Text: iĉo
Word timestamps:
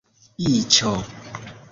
iĉo 0.45 0.93